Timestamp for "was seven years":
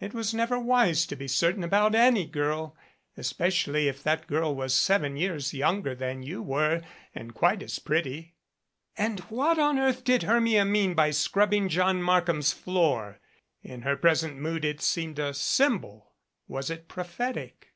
4.56-5.52